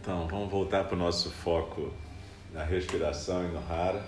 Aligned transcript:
Então, 0.00 0.26
vamos 0.28 0.50
voltar 0.50 0.84
para 0.84 0.96
o 0.96 0.98
nosso 0.98 1.28
foco 1.30 1.92
na 2.54 2.64
respiração 2.64 3.44
e 3.44 3.48
no 3.48 3.58
Hara. 3.58 4.02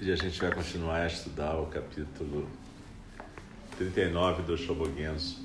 E 0.00 0.10
a 0.10 0.16
gente 0.16 0.40
vai 0.40 0.52
continuar 0.52 1.02
a 1.02 1.06
estudar 1.06 1.54
o 1.54 1.66
capítulo 1.66 2.48
39 3.78 4.42
do 4.42 4.58
Shobogenzo. 4.58 5.40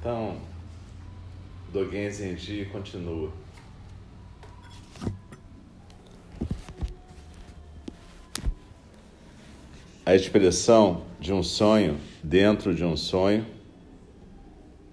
Então, 0.00 0.38
Dogen 1.70 2.10
Zenji 2.10 2.64
continua. 2.72 3.30
A 10.06 10.14
expressão 10.14 11.04
de 11.20 11.34
um 11.34 11.42
sonho 11.42 11.98
dentro 12.24 12.74
de 12.74 12.82
um 12.82 12.96
sonho 12.96 13.44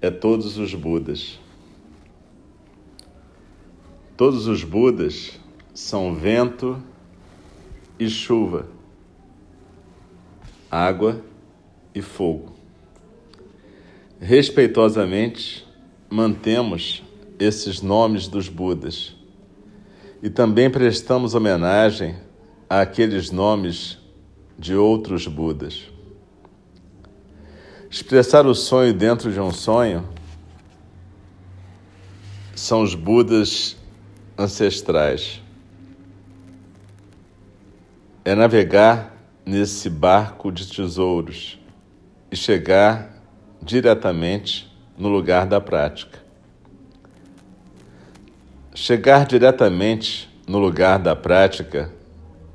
é 0.02 0.12
todos 0.12 0.58
os 0.58 0.74
Budas. 0.74 1.40
Todos 4.18 4.46
os 4.46 4.62
Budas 4.62 5.40
são 5.74 6.14
vento 6.16 6.84
e 7.98 8.10
chuva, 8.10 8.68
água 10.70 11.24
e 11.96 12.02
fogo. 12.02 12.57
Respeitosamente, 14.20 15.66
mantemos 16.10 17.04
esses 17.38 17.82
nomes 17.84 18.28
dos 18.28 18.50
Budas 18.50 19.16
e 20.24 20.30
também 20.30 20.72
prestamos 20.72 21.36
homenagem 21.36 22.16
àqueles 22.68 23.30
nomes 23.30 24.00
de 24.58 24.74
outros 24.74 25.28
Budas. 25.28 25.84
Expressar 27.90 28.48
o 28.48 28.56
sonho 28.56 28.92
dentro 28.92 29.32
de 29.32 29.40
um 29.40 29.52
sonho 29.52 30.08
são 32.56 32.82
os 32.82 32.96
Budas 32.96 33.78
ancestrais. 34.36 35.44
É 38.26 38.34
navegar 38.34 39.16
nesse 39.46 39.92
barco 39.92 40.52
de 40.52 40.68
tesouros 40.68 41.60
e 42.32 42.36
chegar 42.36 43.17
diretamente 43.62 44.72
no 44.98 45.10
lugar 45.10 45.46
da 45.46 45.62
prática. 45.62 46.20
Chegar 48.74 49.26
diretamente 49.26 50.30
no 50.48 50.60
lugar 50.60 51.00
da 51.00 51.16
prática 51.16 51.92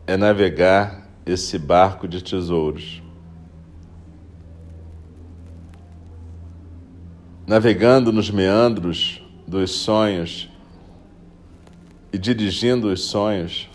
é 0.06 0.16
navegar 0.16 1.08
esse 1.26 1.58
barco 1.58 2.08
de 2.08 2.22
tesouros. 2.22 3.02
Navegando 7.46 8.12
nos 8.12 8.30
meandros 8.30 9.22
dos 9.46 9.70
sonhos 9.72 10.48
e 12.12 12.18
dirigindo 12.18 12.88
os 12.88 13.04
sonhos, 13.04 13.68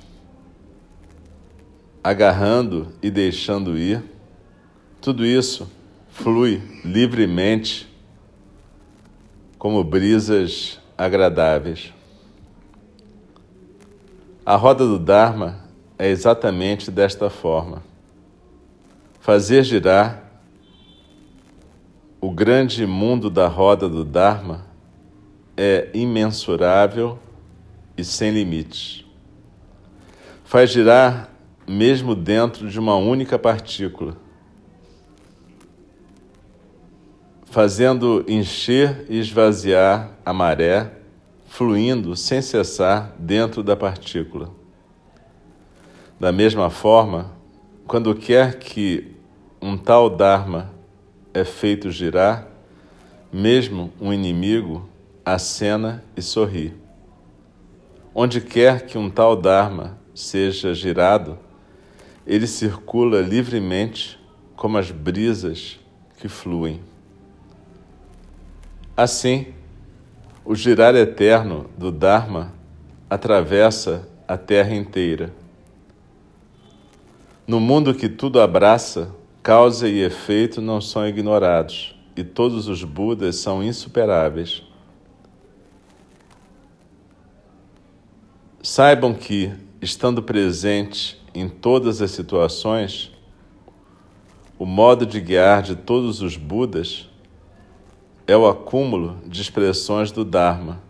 agarrando 2.03 2.87
e 3.01 3.11
deixando 3.11 3.77
ir, 3.77 4.01
tudo 5.01 5.25
isso 5.25 5.69
flui 6.17 6.59
livremente 6.83 7.87
como 9.59 9.83
brisas 9.83 10.79
agradáveis. 10.97 11.93
A 14.43 14.55
roda 14.55 14.83
do 14.85 14.97
Dharma 14.97 15.59
é 15.97 16.09
exatamente 16.09 16.89
desta 16.89 17.29
forma. 17.29 17.83
Fazer 19.19 19.63
girar 19.63 20.23
o 22.19 22.31
grande 22.31 22.87
mundo 22.87 23.29
da 23.29 23.47
roda 23.47 23.87
do 23.87 24.03
Dharma 24.03 24.65
é 25.55 25.89
imensurável 25.93 27.19
e 27.95 28.03
sem 28.03 28.31
limites. 28.31 29.05
Faz 30.43 30.71
girar 30.71 31.29
mesmo 31.67 32.15
dentro 32.15 32.67
de 32.67 32.79
uma 32.79 32.95
única 32.95 33.37
partícula 33.37 34.17
fazendo 37.57 38.23
encher 38.27 39.07
e 39.09 39.17
esvaziar 39.17 40.11
a 40.23 40.31
maré, 40.31 40.91
fluindo 41.47 42.15
sem 42.15 42.39
cessar 42.39 43.15
dentro 43.17 43.63
da 43.63 43.75
partícula. 43.75 44.51
Da 46.19 46.31
mesma 46.31 46.69
forma, 46.69 47.31
quando 47.87 48.13
quer 48.13 48.59
que 48.59 49.15
um 49.59 49.75
tal 49.75 50.07
Dharma 50.07 50.71
é 51.33 51.43
feito 51.43 51.89
girar, 51.89 52.47
mesmo 53.33 53.91
um 53.99 54.13
inimigo 54.13 54.87
acena 55.25 56.03
e 56.15 56.21
sorri. 56.21 56.75
Onde 58.13 58.39
quer 58.39 58.85
que 58.85 58.99
um 58.99 59.09
tal 59.09 59.35
Dharma 59.35 59.97
seja 60.13 60.75
girado, 60.75 61.39
ele 62.23 62.45
circula 62.45 63.19
livremente 63.19 64.19
como 64.55 64.77
as 64.77 64.91
brisas 64.91 65.79
que 66.19 66.29
fluem. 66.29 66.79
Assim, 68.97 69.53
o 70.43 70.55
girar 70.55 70.95
eterno 70.95 71.69
do 71.77 71.91
Dharma 71.91 72.51
atravessa 73.07 74.09
a 74.27 74.35
terra 74.35 74.73
inteira, 74.73 75.31
No 77.47 77.59
mundo 77.59 77.93
que 77.93 78.09
tudo 78.09 78.41
abraça, 78.41 79.15
causa 79.43 79.87
e 79.87 80.01
efeito 80.01 80.59
não 80.61 80.81
são 80.81 81.07
ignorados, 81.07 81.95
e 82.15 82.23
todos 82.23 82.67
os 82.67 82.83
Budas 82.83 83.35
são 83.35 83.63
insuperáveis. 83.63 84.63
Saibam 88.63 89.13
que, 89.13 89.53
estando 89.79 90.23
presente 90.23 91.23
em 91.35 91.47
todas 91.47 92.01
as 92.01 92.09
situações, 92.09 93.13
o 94.57 94.65
modo 94.65 95.05
de 95.05 95.21
guiar 95.21 95.61
de 95.61 95.75
todos 95.75 96.21
os 96.21 96.35
Budas 96.35 97.07
é 98.27 98.35
o 98.35 98.45
acúmulo 98.45 99.17
de 99.25 99.41
expressões 99.41 100.11
do 100.11 100.25
Dharma 100.25 100.83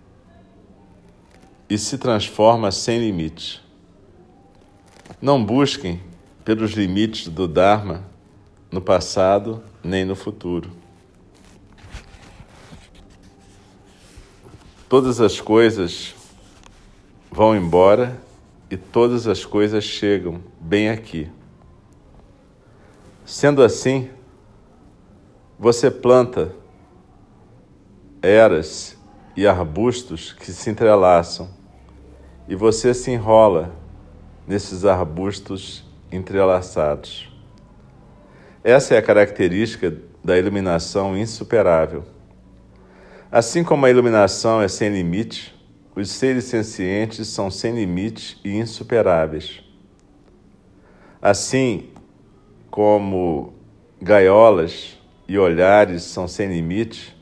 e 1.69 1.77
se 1.77 1.99
transforma 1.99 2.71
sem 2.71 2.99
limite. 2.99 3.63
Não 5.21 5.43
busquem 5.43 6.01
pelos 6.43 6.71
limites 6.71 7.27
do 7.27 7.47
Dharma 7.47 8.03
no 8.71 8.81
passado 8.81 9.63
nem 9.83 10.03
no 10.03 10.15
futuro. 10.15 10.71
Todas 14.89 15.21
as 15.21 15.39
coisas 15.39 16.15
vão 17.31 17.55
embora 17.55 18.19
e 18.71 18.75
todas 18.75 19.27
as 19.27 19.45
coisas 19.45 19.83
chegam 19.83 20.41
bem 20.59 20.89
aqui. 20.89 21.29
Sendo 23.25 23.61
assim, 23.61 24.09
você 25.59 25.91
planta 25.91 26.55
eras 28.21 28.97
e 29.35 29.45
arbustos 29.45 30.33
que 30.33 30.51
se 30.51 30.69
entrelaçam 30.69 31.49
e 32.47 32.55
você 32.55 32.93
se 32.93 33.11
enrola 33.11 33.75
nesses 34.47 34.85
arbustos 34.85 35.83
entrelaçados. 36.11 37.29
Essa 38.63 38.95
é 38.95 38.97
a 38.97 39.01
característica 39.01 39.95
da 40.23 40.37
iluminação 40.37 41.17
insuperável. 41.17 42.03
Assim 43.31 43.63
como 43.63 43.85
a 43.85 43.89
iluminação 43.89 44.61
é 44.61 44.67
sem 44.67 44.89
limite, 44.89 45.53
os 45.95 46.09
seres 46.09 46.45
sencientes 46.45 47.27
são 47.27 47.51
sem 47.51 47.73
limite 47.73 48.39
e 48.43 48.55
insuperáveis. 48.55 49.61
Assim 51.21 51.89
como 52.69 53.53
gaiolas 54.01 54.97
e 55.27 55.37
olhares 55.37 56.03
são 56.03 56.27
sem 56.27 56.47
limite, 56.47 57.16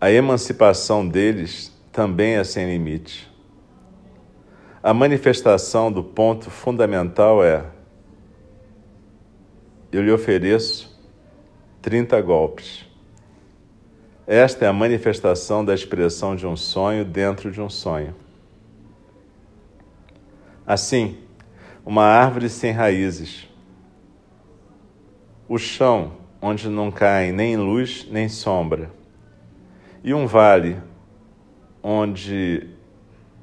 a 0.00 0.10
emancipação 0.10 1.06
deles 1.06 1.70
também 1.92 2.36
é 2.36 2.44
sem 2.44 2.66
limite. 2.66 3.30
A 4.82 4.94
manifestação 4.94 5.92
do 5.92 6.02
ponto 6.02 6.48
fundamental 6.50 7.44
é: 7.44 7.66
eu 9.92 10.02
lhe 10.02 10.10
ofereço 10.10 10.98
30 11.82 12.18
golpes. 12.22 12.86
Esta 14.26 14.64
é 14.64 14.68
a 14.68 14.72
manifestação 14.72 15.62
da 15.64 15.74
expressão 15.74 16.34
de 16.34 16.46
um 16.46 16.56
sonho 16.56 17.04
dentro 17.04 17.50
de 17.50 17.60
um 17.60 17.68
sonho. 17.68 18.14
Assim, 20.66 21.18
uma 21.84 22.04
árvore 22.04 22.48
sem 22.48 22.72
raízes. 22.72 23.48
O 25.48 25.58
chão 25.58 26.12
onde 26.40 26.68
não 26.68 26.90
cai 26.90 27.32
nem 27.32 27.56
luz 27.56 28.06
nem 28.10 28.28
sombra. 28.28 28.99
E 30.02 30.14
um 30.14 30.26
vale 30.26 30.78
onde 31.82 32.68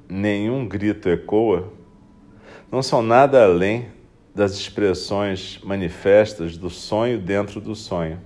nenhum 0.10 0.68
grito 0.68 1.10
ecoa, 1.10 1.72
não 2.72 2.82
são 2.82 3.02
nada 3.02 3.44
além 3.44 3.90
das 4.34 4.54
expressões 4.54 5.60
manifestas 5.64 6.58
do 6.58 6.70
sonho 6.70 7.20
dentro 7.20 7.60
do 7.60 7.76
sonho. 7.76 8.20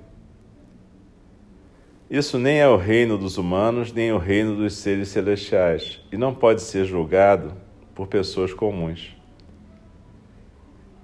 Isso 2.10 2.38
nem 2.38 2.60
é 2.60 2.68
o 2.68 2.76
reino 2.76 3.18
dos 3.18 3.38
humanos, 3.38 3.94
nem 3.94 4.12
o 4.12 4.18
reino 4.18 4.56
dos 4.56 4.74
seres 4.76 5.10
celestiais, 5.10 6.02
e 6.12 6.18
não 6.18 6.34
pode 6.34 6.62
ser 6.62 6.84
julgado 6.86 7.54
por 7.96 8.08
pessoas 8.08 8.54
comuns. 8.54 9.16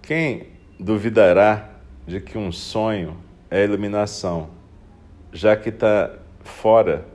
Quem 0.01 0.47
duvidará 0.77 1.69
de 2.05 2.19
que 2.19 2.37
um 2.37 2.51
sonho 2.51 3.17
é 3.49 3.63
iluminação, 3.63 4.49
já 5.31 5.55
que 5.55 5.69
está 5.69 6.11
fora 6.41 7.05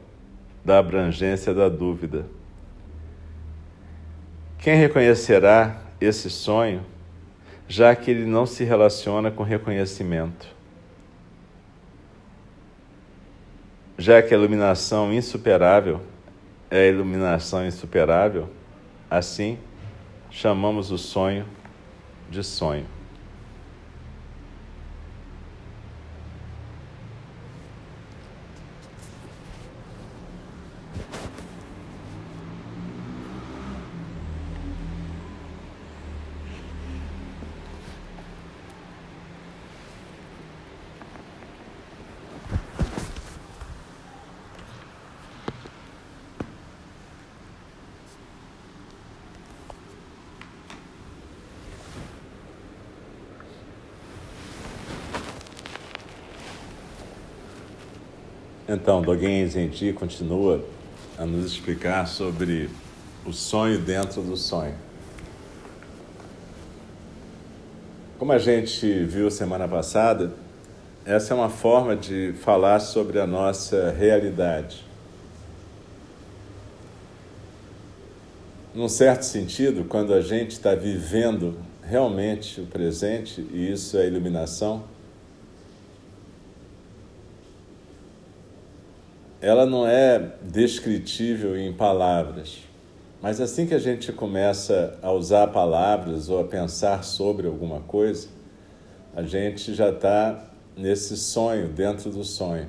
da 0.64 0.78
abrangência 0.78 1.52
da 1.52 1.68
dúvida? 1.68 2.26
Quem 4.58 4.76
reconhecerá 4.76 5.82
esse 6.00 6.30
sonho, 6.30 6.84
já 7.66 7.94
que 7.96 8.10
ele 8.10 8.24
não 8.24 8.46
se 8.46 8.64
relaciona 8.64 9.30
com 9.30 9.42
reconhecimento? 9.42 10.46
Já 13.98 14.22
que 14.22 14.32
a 14.34 14.36
iluminação 14.36 15.12
insuperável 15.12 16.00
é 16.70 16.84
a 16.84 16.88
iluminação 16.88 17.66
insuperável, 17.66 18.48
assim 19.10 19.58
chamamos 20.30 20.90
o 20.90 20.98
sonho 20.98 21.46
de 22.30 22.42
sonho. 22.42 22.86
Então, 58.74 59.02
Dogen 59.02 59.46
Zenji 59.46 59.92
continua 59.92 60.64
a 61.18 61.26
nos 61.26 61.44
explicar 61.44 62.08
sobre 62.08 62.70
o 63.22 63.30
sonho 63.30 63.78
dentro 63.78 64.22
do 64.22 64.34
sonho. 64.34 64.74
Como 68.18 68.32
a 68.32 68.38
gente 68.38 69.04
viu 69.04 69.30
semana 69.30 69.68
passada, 69.68 70.32
essa 71.04 71.34
é 71.34 71.36
uma 71.36 71.50
forma 71.50 71.94
de 71.94 72.32
falar 72.40 72.80
sobre 72.80 73.20
a 73.20 73.26
nossa 73.26 73.90
realidade. 73.90 74.82
Num 78.74 78.88
certo 78.88 79.24
sentido, 79.24 79.84
quando 79.84 80.14
a 80.14 80.22
gente 80.22 80.52
está 80.52 80.74
vivendo 80.74 81.58
realmente 81.82 82.62
o 82.62 82.64
presente, 82.64 83.46
e 83.52 83.70
isso 83.70 83.98
é 83.98 84.06
iluminação, 84.06 84.84
ela 89.42 89.66
não 89.66 89.84
é 89.84 90.34
descritível 90.40 91.58
em 91.58 91.72
palavras. 91.72 92.60
Mas 93.20 93.40
assim 93.40 93.66
que 93.66 93.74
a 93.74 93.78
gente 93.78 94.12
começa 94.12 94.96
a 95.02 95.10
usar 95.10 95.48
palavras 95.48 96.28
ou 96.28 96.40
a 96.40 96.44
pensar 96.44 97.02
sobre 97.02 97.48
alguma 97.48 97.80
coisa, 97.80 98.28
a 99.14 99.22
gente 99.22 99.74
já 99.74 99.90
está 99.90 100.48
nesse 100.76 101.16
sonho, 101.16 101.68
dentro 101.68 102.08
do 102.08 102.22
sonho. 102.22 102.68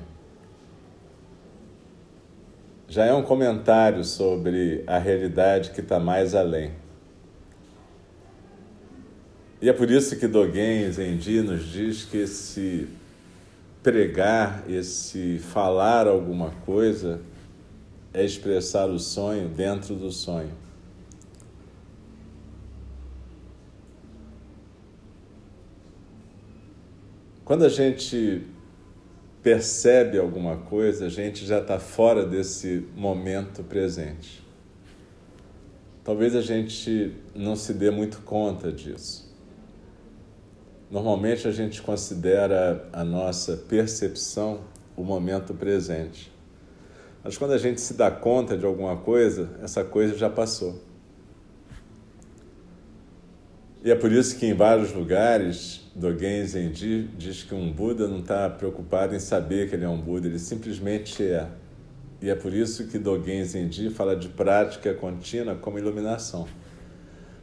Já 2.88 3.04
é 3.04 3.14
um 3.14 3.22
comentário 3.22 4.04
sobre 4.04 4.82
a 4.84 4.98
realidade 4.98 5.70
que 5.70 5.80
está 5.80 6.00
mais 6.00 6.34
além. 6.34 6.72
E 9.62 9.68
é 9.68 9.72
por 9.72 9.88
isso 9.88 10.18
que 10.18 10.26
Dogen 10.26 10.90
Zenji 10.90 11.40
nos 11.40 11.64
diz 11.66 12.04
que 12.04 12.18
esse 12.18 12.88
pregar, 13.84 14.64
esse 14.66 15.38
falar 15.38 16.08
alguma 16.08 16.50
coisa, 16.64 17.20
é 18.14 18.24
expressar 18.24 18.88
o 18.88 18.98
sonho 18.98 19.46
dentro 19.46 19.94
do 19.94 20.10
sonho. 20.10 20.52
Quando 27.44 27.66
a 27.66 27.68
gente 27.68 28.46
percebe 29.42 30.18
alguma 30.18 30.56
coisa, 30.56 31.04
a 31.04 31.10
gente 31.10 31.44
já 31.44 31.58
está 31.58 31.78
fora 31.78 32.24
desse 32.24 32.88
momento 32.96 33.62
presente. 33.62 34.42
Talvez 36.02 36.34
a 36.34 36.40
gente 36.40 37.14
não 37.34 37.54
se 37.54 37.74
dê 37.74 37.90
muito 37.90 38.22
conta 38.22 38.72
disso. 38.72 39.33
Normalmente 40.94 41.48
a 41.48 41.50
gente 41.50 41.82
considera 41.82 42.88
a 42.92 43.02
nossa 43.02 43.56
percepção 43.56 44.60
o 44.96 45.02
momento 45.02 45.52
presente. 45.52 46.32
Mas 47.24 47.36
quando 47.36 47.50
a 47.50 47.58
gente 47.58 47.80
se 47.80 47.94
dá 47.94 48.12
conta 48.12 48.56
de 48.56 48.64
alguma 48.64 48.96
coisa, 48.98 49.50
essa 49.60 49.82
coisa 49.82 50.16
já 50.16 50.30
passou. 50.30 50.80
E 53.82 53.90
é 53.90 53.96
por 53.96 54.12
isso 54.12 54.38
que 54.38 54.46
em 54.46 54.54
vários 54.54 54.92
lugares, 54.92 55.80
Dogen 55.96 56.46
Zenji 56.46 57.10
diz 57.18 57.42
que 57.42 57.56
um 57.56 57.72
Buda 57.72 58.06
não 58.06 58.20
está 58.20 58.48
preocupado 58.48 59.16
em 59.16 59.18
saber 59.18 59.68
que 59.68 59.74
ele 59.74 59.84
é 59.84 59.88
um 59.88 60.00
Buda, 60.00 60.28
ele 60.28 60.38
simplesmente 60.38 61.24
é. 61.24 61.48
E 62.22 62.30
é 62.30 62.36
por 62.36 62.54
isso 62.54 62.86
que 62.86 63.00
Dogen 63.00 63.44
Zenji 63.44 63.90
fala 63.90 64.14
de 64.14 64.28
prática 64.28 64.94
contínua 64.94 65.56
como 65.56 65.76
iluminação. 65.76 66.46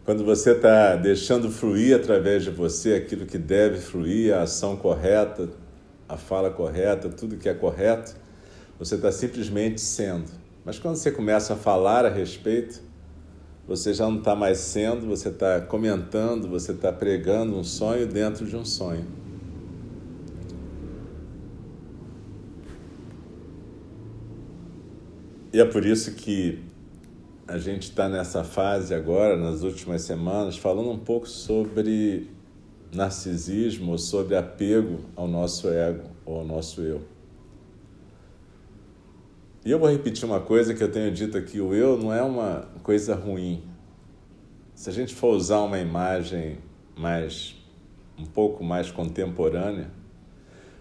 Quando 0.04 0.26
você 0.26 0.52
está 0.52 0.96
deixando 0.96 1.52
fluir 1.52 1.96
através 1.96 2.44
de 2.44 2.50
você 2.50 2.96
aquilo 2.96 3.26
que 3.28 3.38
deve 3.38 3.78
fluir, 3.78 4.34
a 4.34 4.42
ação 4.42 4.76
correta, 4.76 5.50
a 6.10 6.18
fala 6.18 6.50
correta, 6.50 7.08
tudo 7.08 7.38
que 7.38 7.48
é 7.48 7.54
correto, 7.54 8.16
você 8.80 8.96
está 8.96 9.12
simplesmente 9.12 9.80
sendo. 9.80 10.32
Mas 10.66 10.80
quando 10.80 10.96
você 10.96 11.12
começa 11.12 11.54
a 11.54 11.56
falar 11.56 12.04
a 12.04 12.10
respeito, 12.10 12.82
você 13.68 13.94
já 13.94 14.06
não 14.06 14.18
está 14.18 14.36
mais 14.36 14.58
sendo, 14.58 15.06
você 15.06 15.30
está 15.30 15.62
comentando, 15.62 16.48
você 16.48 16.72
está 16.72 16.92
pregando 16.92 17.56
um 17.56 17.64
sonho 17.64 18.08
dentro 18.08 18.46
de 18.48 18.56
um 18.56 18.66
sonho. 18.66 19.06
E 25.54 25.60
é 25.60 25.66
por 25.66 25.86
isso 25.86 26.16
que 26.16 26.64
a 27.52 27.58
gente 27.58 27.84
está 27.84 28.08
nessa 28.08 28.46
fase 28.46 28.96
agora, 28.96 29.36
nas 29.36 29.62
últimas 29.62 30.04
semanas, 30.04 30.58
falando 30.58 30.90
um 30.90 30.98
pouco 30.98 31.28
sobre 31.28 32.32
narcisismo, 32.94 34.00
sobre 34.00 34.38
apego 34.38 35.02
ao 35.18 35.28
nosso 35.28 35.68
ego 35.68 36.10
ou 36.26 36.40
ao 36.40 36.46
nosso 36.46 36.80
eu. 36.80 37.02
E 39.66 39.72
eu 39.72 39.78
vou 39.78 39.90
repetir 39.90 40.24
uma 40.24 40.40
coisa 40.40 40.74
que 40.74 40.82
eu 40.82 40.90
tenho 40.90 41.12
dito 41.12 41.38
aqui: 41.38 41.60
o 41.60 41.74
eu 41.74 41.98
não 41.98 42.14
é 42.14 42.22
uma 42.22 42.70
coisa 42.84 43.16
ruim. 43.16 43.62
Se 44.74 44.90
a 44.90 44.94
gente 44.94 45.14
for 45.14 45.36
usar 45.36 45.60
uma 45.60 45.78
imagem 45.78 46.58
mais 46.98 47.58
um 48.18 48.26
pouco 48.26 48.64
mais 48.64 48.90
contemporânea, 48.90 49.92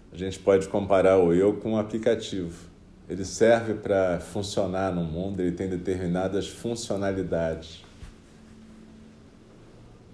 a 0.09 0.15
gente 0.15 0.39
pode 0.39 0.69
comparar 0.69 1.17
o 1.17 1.33
eu 1.33 1.57
com 1.57 1.73
um 1.73 1.77
aplicativo. 1.77 2.70
Ele 3.11 3.25
serve 3.25 3.73
para 3.73 4.21
funcionar 4.21 4.95
no 4.95 5.03
mundo, 5.03 5.41
ele 5.41 5.51
tem 5.51 5.67
determinadas 5.67 6.47
funcionalidades. 6.47 7.83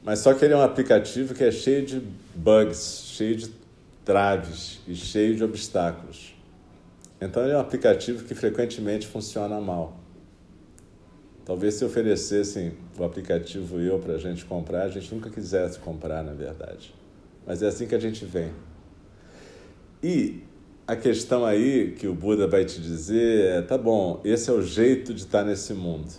Mas 0.03 0.17
só 0.17 0.33
que 0.33 0.43
ele 0.43 0.55
é 0.55 0.57
um 0.57 0.63
aplicativo 0.63 1.35
que 1.35 1.43
é 1.43 1.51
cheio 1.51 1.85
de 1.85 2.01
bugs, 2.33 3.03
cheio 3.05 3.35
de 3.35 3.51
traves 4.03 4.79
e 4.87 4.95
cheio 4.95 5.35
de 5.35 5.43
obstáculos. 5.43 6.33
Então 7.21 7.43
ele 7.43 7.51
é 7.51 7.57
um 7.57 7.59
aplicativo 7.59 8.23
que 8.23 8.33
frequentemente 8.33 9.05
funciona 9.05 9.61
mal. 9.61 9.99
Talvez 11.45 11.75
se 11.75 11.85
oferecessem 11.85 12.79
o 12.97 13.03
aplicativo 13.03 13.79
eu 13.79 13.99
para 13.99 14.13
a 14.13 14.17
gente 14.17 14.43
comprar, 14.43 14.85
a 14.85 14.89
gente 14.89 15.13
nunca 15.13 15.29
quisesse 15.29 15.77
comprar, 15.77 16.23
na 16.23 16.33
verdade. 16.33 16.95
Mas 17.45 17.61
é 17.61 17.67
assim 17.67 17.85
que 17.85 17.93
a 17.93 17.99
gente 17.99 18.25
vem. 18.25 18.51
E 20.01 20.46
a 20.87 20.95
questão 20.95 21.45
aí 21.45 21.91
que 21.91 22.07
o 22.07 22.15
Buda 22.15 22.47
vai 22.47 22.63
te 22.63 22.79
dizer 22.79 23.45
é: 23.45 23.61
tá 23.61 23.77
bom, 23.77 24.21
esse 24.23 24.49
é 24.49 24.53
o 24.53 24.61
jeito 24.61 25.13
de 25.13 25.21
estar 25.21 25.43
nesse 25.43 25.73
mundo. 25.73 26.09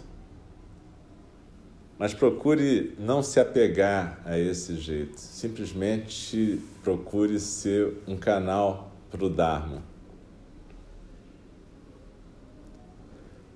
Mas 1.99 2.15
procure 2.15 2.95
não 2.99 3.23
se 3.23 3.41
apegar 3.41 4.21
a 4.25 4.39
esse 4.39 4.77
jeito. 4.77 5.19
Simplesmente 5.19 6.61
procure 6.85 7.41
ser 7.41 7.95
um 8.07 8.17
canal 8.17 8.93
para 9.11 9.25
o 9.25 9.29
Dharma. 9.29 9.83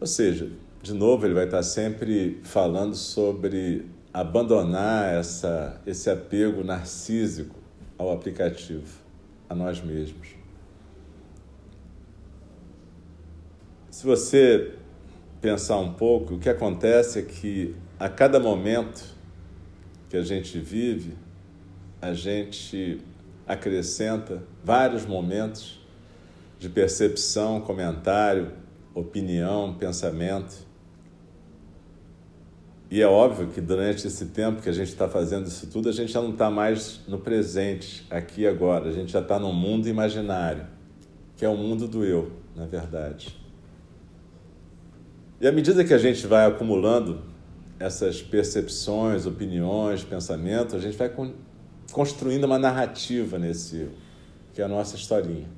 Ou 0.01 0.07
seja, 0.07 0.51
de 0.83 0.93
novo, 0.93 1.25
ele 1.25 1.35
vai 1.35 1.45
estar 1.45 1.63
sempre 1.63 2.41
falando 2.43 2.97
sobre 2.97 3.87
abandonar 4.13 5.15
essa, 5.15 5.81
esse 5.87 6.11
apego 6.11 6.65
narcísico 6.65 7.55
ao 7.97 8.11
aplicativo, 8.11 8.99
a 9.49 9.55
nós 9.55 9.81
mesmos. 9.81 10.42
Se 14.03 14.07
você 14.09 14.73
pensar 15.41 15.77
um 15.77 15.93
pouco, 15.93 16.35
o 16.35 16.39
que 16.41 16.49
acontece 16.49 17.21
é 17.21 17.23
que 17.23 17.77
a 18.01 18.09
cada 18.09 18.41
momento 18.41 19.15
que 20.11 20.17
a 20.17 20.25
gente 20.25 20.59
vive, 20.59 21.17
a 22.01 22.13
gente 22.13 23.01
acrescenta 23.47 24.43
vários 24.65 25.07
momentos 25.07 25.81
de 26.59 26.69
percepção, 26.69 27.61
comentário, 27.61 28.51
opinião, 28.93 29.75
pensamento. 29.75 30.67
E 32.91 33.01
é 33.01 33.07
óbvio 33.07 33.51
que 33.51 33.61
durante 33.61 34.09
esse 34.09 34.27
tempo 34.27 34.63
que 34.63 34.69
a 34.69 34.73
gente 34.73 34.89
está 34.89 35.09
fazendo 35.09 35.47
isso 35.47 35.69
tudo, 35.69 35.89
a 35.89 35.93
gente 35.93 36.11
já 36.11 36.21
não 36.21 36.33
está 36.33 36.51
mais 36.51 37.03
no 37.07 37.19
presente, 37.19 38.05
aqui 38.11 38.41
e 38.41 38.47
agora. 38.49 38.89
A 38.89 38.93
gente 38.93 39.13
já 39.13 39.21
está 39.21 39.39
num 39.39 39.53
mundo 39.53 39.89
imaginário, 39.89 40.67
que 41.37 41.45
é 41.45 41.49
o 41.49 41.57
mundo 41.57 41.87
do 41.87 42.05
eu, 42.05 42.33
na 42.57 42.67
verdade. 42.67 43.42
E 45.43 45.49
à 45.49 45.51
medida 45.51 45.85
que 45.85 45.93
a 45.93 45.99
gente 45.99 46.25
vai 46.25 46.47
acumulando 46.47 47.21
essas 47.77 48.23
percepções, 48.23 49.27
opiniões, 49.27 50.05
pensamentos, 50.05 50.73
a 50.73 50.79
gente 50.79 50.97
vai 50.97 51.11
construindo 51.91 52.45
uma 52.45 52.61
narrativa 52.61 53.41
nesse 53.41 53.89
que 54.55 54.63
é 54.63 54.65
a 54.65 54.69
nossa 54.69 54.95
historinha. 54.95 55.49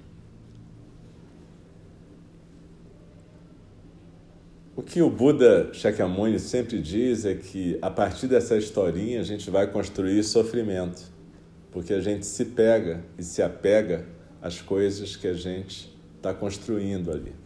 O 4.75 4.83
que 4.83 5.03
o 5.03 5.11
Buda 5.11 5.69
Shakyamuni 5.75 6.39
sempre 6.39 6.81
diz 6.81 7.27
é 7.27 7.35
que 7.35 7.79
a 7.83 7.91
partir 7.91 8.27
dessa 8.27 8.57
historinha 8.57 9.21
a 9.21 9.23
gente 9.23 9.51
vai 9.51 9.67
construir 9.67 10.23
sofrimento, 10.23 11.03
porque 11.71 11.93
a 11.93 12.01
gente 12.01 12.25
se 12.25 12.47
pega 12.47 13.05
e 13.19 13.23
se 13.23 13.43
apega 13.43 14.07
às 14.41 14.63
coisas 14.63 15.15
que 15.15 15.27
a 15.27 15.35
gente 15.35 15.95
está 16.17 16.33
construindo 16.33 17.13
ali. 17.13 17.44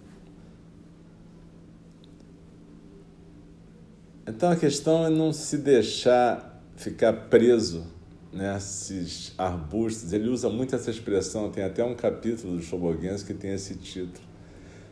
Então 4.28 4.50
a 4.50 4.56
questão 4.56 5.06
é 5.06 5.08
não 5.08 5.32
se 5.32 5.56
deixar 5.56 6.62
ficar 6.76 7.14
preso 7.14 7.87
nesses 8.30 9.32
arbustos. 9.38 10.12
Ele 10.12 10.28
usa 10.28 10.50
muito 10.50 10.76
essa 10.76 10.90
expressão, 10.90 11.50
tem 11.50 11.64
até 11.64 11.82
um 11.82 11.94
capítulo 11.94 12.58
do 12.58 12.62
Shobogenzo 12.62 13.25
que 13.25 13.32
tem 13.32 13.52
esse 13.54 13.75
título 13.76 14.28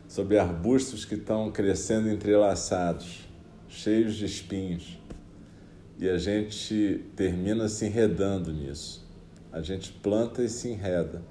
sobre 0.07 0.39
arbustos 0.39 1.05
que 1.05 1.13
estão 1.13 1.51
crescendo 1.51 2.09
entrelaçados, 2.09 3.27
cheios 3.69 4.15
de 4.15 4.25
espinhos. 4.25 4.97
E 5.99 6.09
a 6.09 6.17
gente 6.17 7.05
termina 7.15 7.69
se 7.69 7.85
enredando 7.85 8.51
nisso. 8.51 9.05
A 9.51 9.61
gente 9.61 9.91
planta 9.91 10.41
e 10.41 10.49
se 10.49 10.69
enreda. 10.69 11.21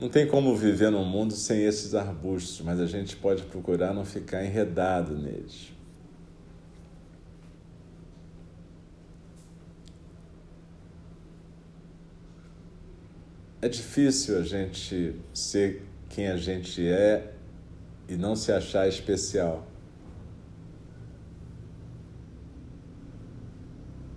Não 0.00 0.08
tem 0.08 0.26
como 0.26 0.56
viver 0.56 0.90
num 0.90 1.04
mundo 1.04 1.34
sem 1.34 1.62
esses 1.62 1.94
arbustos, 1.94 2.62
mas 2.62 2.80
a 2.80 2.86
gente 2.86 3.16
pode 3.16 3.42
procurar 3.42 3.92
não 3.92 4.04
ficar 4.04 4.42
enredado 4.42 5.14
neles. 5.14 5.72
É 13.64 13.68
difícil 13.68 14.40
a 14.40 14.42
gente 14.42 15.14
ser 15.32 15.86
quem 16.08 16.26
a 16.26 16.36
gente 16.36 16.84
é 16.84 17.32
e 18.08 18.16
não 18.16 18.34
se 18.34 18.50
achar 18.50 18.88
especial. 18.88 19.64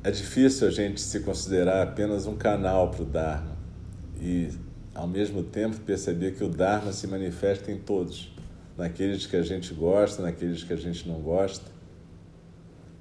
É 0.04 0.10
difícil 0.10 0.68
a 0.68 0.72
gente 0.72 1.00
se 1.00 1.20
considerar 1.20 1.84
apenas 1.84 2.26
um 2.26 2.36
canal 2.36 2.90
para 2.90 3.04
o 3.04 3.06
Dharma 3.06 3.56
e, 4.20 4.50
ao 4.96 5.08
mesmo 5.08 5.44
tempo, 5.44 5.80
perceber 5.82 6.34
que 6.34 6.44
o 6.44 6.50
Dharma 6.50 6.92
se 6.92 7.06
manifesta 7.06 7.72
em 7.72 7.78
todos, 7.78 8.36
naqueles 8.76 9.28
que 9.28 9.36
a 9.36 9.44
gente 9.44 9.76
gosta, 9.76 10.24
naqueles 10.24 10.64
que 10.64 10.74
a 10.74 10.78
gente 10.78 11.08
não 11.08 11.22
gosta, 11.22 11.70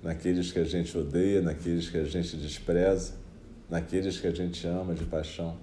naqueles 0.03 0.53
que 0.53 0.59
a 0.59 0.65
gente 0.65 0.97
odeia, 0.99 1.41
naqueles 1.41 1.89
que 1.89 1.97
a 1.97 2.05
gente 2.05 2.37
despreza, 2.37 3.15
naqueles 3.71 4.21
que 4.21 4.27
a 4.27 4.31
gente 4.31 4.67
ama 4.67 4.93
de 4.93 5.05
paixão. 5.07 5.57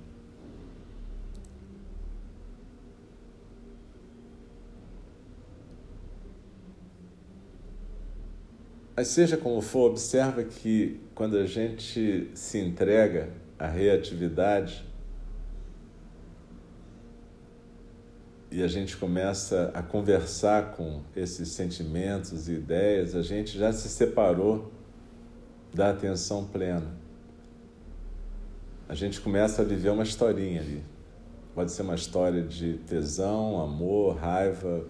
Mas 9.02 9.08
seja 9.08 9.36
como 9.36 9.62
for, 9.62 9.90
observa 9.90 10.44
que 10.44 11.02
quando 11.16 11.36
a 11.36 11.48
gente 11.48 12.30
se 12.36 12.60
entrega 12.60 13.30
à 13.58 13.66
reatividade 13.66 14.86
e 18.52 18.62
a 18.62 18.68
gente 18.68 18.96
começa 18.96 19.72
a 19.74 19.82
conversar 19.82 20.74
com 20.74 21.02
esses 21.16 21.50
sentimentos 21.50 22.48
e 22.48 22.52
ideias, 22.52 23.16
a 23.16 23.24
gente 23.24 23.58
já 23.58 23.74
se 23.74 23.90
separou 23.90 24.72
da 25.74 25.90
atenção 25.90 26.46
plena. 26.46 26.96
A 28.88 28.94
gente 28.94 29.20
começa 29.20 29.64
a 29.64 29.66
viver 29.66 29.90
uma 29.90 30.04
historinha 30.04 30.62
ali. 30.62 30.84
Pode 31.56 31.72
ser 31.72 31.82
uma 31.82 31.96
história 31.96 32.44
de 32.44 32.74
tesão, 32.86 33.60
amor, 33.64 34.18
raiva, 34.18 34.86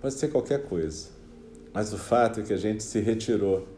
pode 0.00 0.14
ser 0.14 0.32
qualquer 0.32 0.64
coisa. 0.64 1.14
Mas 1.76 1.92
o 1.92 1.98
fato 1.98 2.40
é 2.40 2.42
que 2.42 2.54
a 2.54 2.56
gente 2.56 2.82
se 2.82 3.00
retirou 3.00 3.68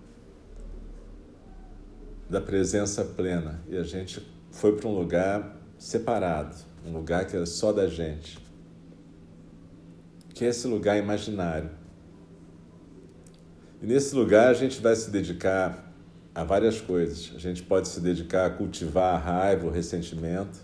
da 2.31 2.41
presença 2.41 3.05
plena 3.05 3.61
e 3.69 3.77
a 3.77 3.83
gente 3.83 4.25
foi 4.53 4.77
para 4.77 4.89
um 4.89 4.95
lugar 4.95 5.61
separado, 5.77 6.55
um 6.87 6.93
lugar 6.93 7.27
que 7.27 7.35
era 7.35 7.45
só 7.45 7.73
da 7.73 7.89
gente, 7.89 8.39
que 10.33 10.45
é 10.45 10.49
esse 10.51 10.69
lugar 10.69 10.97
imaginário. 10.97 11.71
E 13.83 13.87
nesse 13.87 14.15
lugar 14.15 14.51
a 14.51 14.55
gente 14.55 14.81
vai 14.81 14.95
se 14.95 15.11
dedicar 15.11 15.93
a 16.33 16.45
várias 16.45 16.81
coisas. 16.81 17.33
A 17.35 17.41
gente 17.41 17.65
pode 17.65 17.89
se 17.89 18.01
dedicar 18.01 18.47
a 18.47 18.51
cultivar 18.51 19.17
a 19.17 19.19
raiva, 19.19 19.67
o 19.67 19.71
ressentimento. 19.71 20.61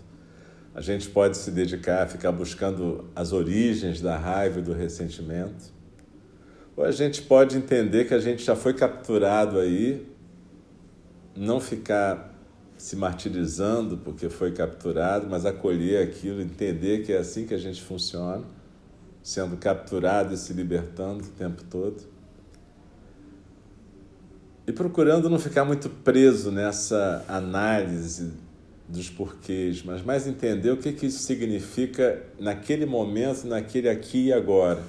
A 0.73 0.79
gente 0.79 1.09
pode 1.09 1.35
se 1.35 1.51
dedicar 1.51 2.03
a 2.03 2.07
ficar 2.07 2.31
buscando 2.31 3.09
as 3.13 3.33
origens 3.33 3.99
da 3.99 4.15
raiva 4.15 4.59
e 4.59 4.63
do 4.63 4.71
ressentimento. 4.71 5.74
Ou 6.75 6.83
a 6.83 6.91
gente 6.91 7.21
pode 7.21 7.57
entender 7.57 8.05
que 8.05 8.13
a 8.13 8.19
gente 8.19 8.43
já 8.43 8.55
foi 8.55 8.73
capturado 8.73 9.59
aí, 9.59 10.05
não 11.35 11.59
ficar 11.59 12.33
se 12.77 12.95
martirizando 12.95 13.97
porque 13.97 14.29
foi 14.29 14.51
capturado, 14.51 15.27
mas 15.29 15.45
acolher 15.45 16.03
aquilo, 16.03 16.41
entender 16.41 17.03
que 17.03 17.13
é 17.13 17.17
assim 17.17 17.45
que 17.45 17.53
a 17.53 17.57
gente 17.57 17.81
funciona, 17.81 18.43
sendo 19.23 19.55
capturado 19.57 20.33
e 20.33 20.37
se 20.37 20.53
libertando 20.53 21.23
o 21.23 21.29
tempo 21.29 21.63
todo. 21.63 22.03
E 24.67 24.71
procurando 24.71 25.29
não 25.29 25.39
ficar 25.39 25.63
muito 25.63 25.89
preso 25.89 26.51
nessa 26.51 27.23
análise 27.27 28.33
dos 28.89 29.09
porquês, 29.09 29.83
mas 29.83 30.03
mais 30.03 30.27
entender 30.27 30.71
o 30.71 30.77
que, 30.77 30.91
que 30.91 31.05
isso 31.05 31.19
significa 31.19 32.21
naquele 32.39 32.85
momento, 32.85 33.47
naquele 33.47 33.89
aqui 33.89 34.27
e 34.27 34.33
agora. 34.33 34.83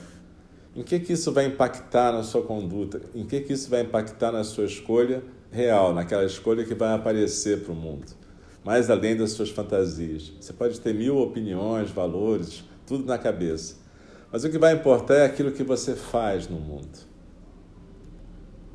Em 0.77 0.83
que, 0.83 1.01
que 1.01 1.15
isso 1.15 1.33
vai 1.33 1.47
impactar 1.47 2.13
na 2.13 2.23
sua 2.23 2.43
conduta? 2.43 3.01
Em 3.15 3.25
que, 3.25 3.41
que 3.41 3.55
isso 3.55 3.71
vai 3.71 3.81
impactar 3.81 4.31
na 4.31 4.45
sua 4.45 4.67
escolha 4.67 5.23
real, 5.51 5.95
naquela 5.95 6.23
escolha 6.23 6.67
que 6.67 6.75
vai 6.75 6.93
aparecer 6.95 7.63
para 7.63 7.73
o 7.73 7.75
mundo, 7.75 8.13
mais 8.63 8.91
além 8.91 9.17
das 9.17 9.31
suas 9.31 9.49
fantasias. 9.49 10.35
Você 10.39 10.53
pode 10.53 10.79
ter 10.79 10.93
mil 10.93 11.17
opiniões, 11.17 11.91
valores, 11.91 12.63
tudo 12.87 13.07
na 13.07 13.17
cabeça, 13.17 13.77
mas 14.31 14.45
o 14.45 14.51
que 14.51 14.59
vai 14.59 14.75
importar 14.75 15.15
é 15.15 15.25
aquilo 15.25 15.51
que 15.51 15.63
você 15.63 15.97
faz 15.97 16.47
no 16.47 16.61
mundo. 16.61 17.07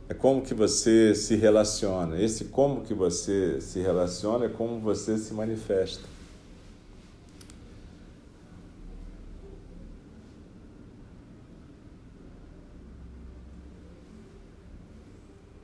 É 0.09 0.13
como 0.15 0.41
que 0.41 0.55
você 0.55 1.13
se 1.13 1.35
relaciona. 1.35 2.19
Esse 2.19 2.45
como 2.45 2.81
que 2.81 2.93
você 2.95 3.61
se 3.61 3.79
relaciona 3.79 4.45
é 4.45 4.49
como 4.49 4.79
você 4.79 5.17
se 5.19 5.33
manifesta. 5.33 6.03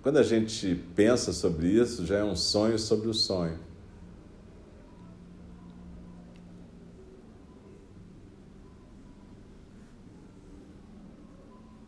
Quando 0.07 0.19
a 0.19 0.23
gente 0.23 0.73
pensa 0.95 1.33
sobre 1.33 1.67
isso, 1.67 2.05
já 2.05 2.19
é 2.19 2.23
um 2.23 2.33
sonho 2.33 2.79
sobre 2.79 3.09
o 3.09 3.13
sonho. 3.13 3.59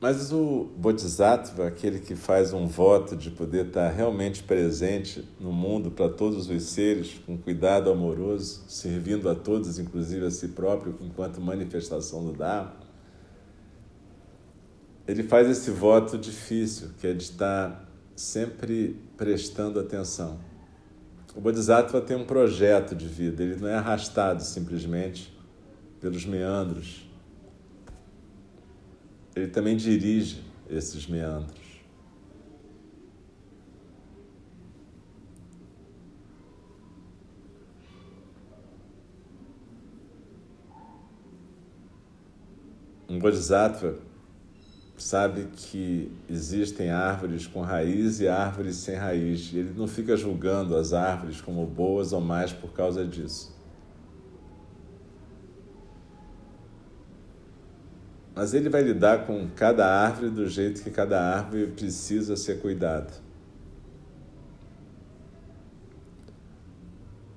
Mas 0.01 0.33
o 0.33 0.67
Bodhisattva, 0.75 1.65
aquele 1.65 1.99
que 1.99 2.13
faz 2.13 2.51
um 2.51 2.67
voto 2.67 3.15
de 3.15 3.31
poder 3.31 3.67
estar 3.67 3.89
realmente 3.89 4.43
presente 4.43 5.25
no 5.39 5.53
mundo 5.53 5.89
para 5.89 6.09
todos 6.09 6.49
os 6.49 6.63
seres, 6.63 7.21
com 7.25 7.37
cuidado 7.37 7.89
amoroso, 7.89 8.65
servindo 8.67 9.29
a 9.29 9.35
todos, 9.35 9.79
inclusive 9.79 10.25
a 10.25 10.29
si 10.29 10.49
próprio, 10.49 10.97
enquanto 10.99 11.39
manifestação 11.39 12.25
do 12.25 12.33
Dharma, 12.33 12.73
ele 15.07 15.23
faz 15.23 15.47
esse 15.47 15.71
voto 15.71 16.17
difícil, 16.17 16.89
que 16.99 17.07
é 17.07 17.13
de 17.13 17.23
estar 17.23 17.88
sempre 18.19 18.99
prestando 19.15 19.79
atenção. 19.79 20.41
O 21.33 21.39
Bodhisattva 21.39 22.01
tem 22.01 22.17
um 22.17 22.25
projeto 22.25 22.93
de 22.93 23.07
vida, 23.07 23.41
ele 23.41 23.55
não 23.55 23.69
é 23.69 23.75
arrastado 23.75 24.43
simplesmente 24.43 25.33
pelos 26.01 26.25
meandros. 26.25 27.09
Ele 29.33 29.47
também 29.47 29.77
dirige 29.77 30.43
esses 30.69 31.07
meandros. 31.07 31.57
Um 43.07 43.17
Bodhisattva 43.17 44.08
sabe 45.03 45.47
que 45.55 46.11
existem 46.29 46.89
árvores 46.89 47.47
com 47.47 47.61
raiz 47.61 48.19
e 48.19 48.27
árvores 48.27 48.75
sem 48.75 48.95
raiz. 48.95 49.53
Ele 49.53 49.73
não 49.75 49.87
fica 49.87 50.17
julgando 50.17 50.75
as 50.75 50.93
árvores 50.93 51.39
como 51.41 51.65
boas 51.65 52.11
ou 52.11 52.21
mais 52.21 52.51
por 52.51 52.71
causa 52.73 53.05
disso. 53.05 53.57
Mas 58.35 58.53
ele 58.53 58.69
vai 58.69 58.81
lidar 58.81 59.25
com 59.25 59.49
cada 59.55 59.85
árvore 59.85 60.29
do 60.29 60.47
jeito 60.47 60.81
que 60.81 60.89
cada 60.89 61.19
árvore 61.21 61.67
precisa 61.67 62.35
ser 62.37 62.61
cuidada. 62.61 63.11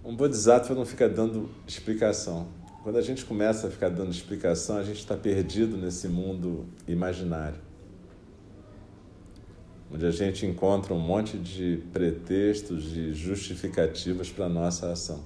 Um 0.05 0.17
bodhisattva 0.17 0.75
não 0.75 0.85
fica 0.85 1.09
dando 1.09 1.49
explicação. 1.67 2.62
Quando 2.83 2.99
a 2.99 3.01
gente 3.01 3.25
começa 3.25 3.69
a 3.69 3.71
ficar 3.71 3.91
dando 3.91 4.11
explicação, 4.11 4.77
a 4.77 4.83
gente 4.83 4.99
está 4.99 5.17
perdido 5.17 5.77
nesse 5.77 6.09
mundo 6.09 6.67
imaginário, 6.89 7.61
onde 9.89 10.05
a 10.05 10.11
gente 10.11 10.45
encontra 10.45 10.93
um 10.93 10.99
monte 10.99 11.39
de 11.39 11.81
pretextos, 11.93 12.91
de 12.91 13.15
justificativas 13.15 14.31
para 14.31 14.47
a 14.47 14.49
nossa 14.49 14.91
ação. 14.91 15.23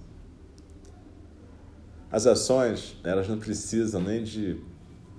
As 2.12 2.26
ações, 2.26 2.94
elas 3.02 3.26
não 3.26 3.38
precisam 3.38 4.02
nem 4.02 4.22
de 4.22 4.60